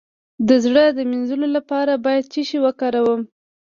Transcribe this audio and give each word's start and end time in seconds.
د 0.47 0.49
زړه 0.65 0.83
د 0.97 0.99
مینځلو 1.09 1.47
لپاره 1.57 1.93
باید 2.05 2.29
څه 2.31 2.41
شی 2.47 2.57
وکاروم؟ 2.65 3.21